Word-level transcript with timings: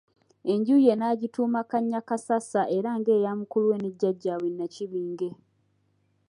Enju 0.51 0.75
ye 0.85 0.93
n'agituuma 0.97 1.61
Kannyakassasa 1.69 2.61
era 2.77 2.91
ng'eya 2.99 3.31
mukulu 3.39 3.65
we 3.71 3.77
ne 3.79 3.89
jjajjaabwe 3.93 4.47
Nnakibinge. 4.51 5.29